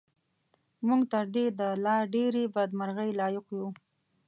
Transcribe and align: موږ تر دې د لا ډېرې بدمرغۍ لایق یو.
موږ 0.87 1.01
تر 1.13 1.25
دې 1.35 1.45
د 1.59 1.61
لا 1.85 1.97
ډېرې 2.13 2.43
بدمرغۍ 2.55 3.09
لایق 3.19 3.45
یو. 3.57 3.67